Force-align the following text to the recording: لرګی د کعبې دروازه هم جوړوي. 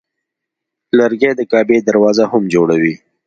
لرګی 0.97 1.31
د 1.35 1.41
کعبې 1.51 1.77
دروازه 1.87 2.23
هم 2.31 2.43
جوړوي. 2.53 2.95